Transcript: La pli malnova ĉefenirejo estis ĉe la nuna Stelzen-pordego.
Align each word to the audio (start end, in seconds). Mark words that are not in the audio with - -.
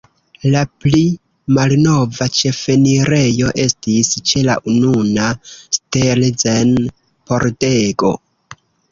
La 0.53 0.61
pli 0.83 0.99
malnova 1.57 2.27
ĉefenirejo 2.37 3.51
estis 3.63 4.09
ĉe 4.29 4.41
la 4.47 4.55
nuna 4.77 5.27
Stelzen-pordego. 5.79 8.11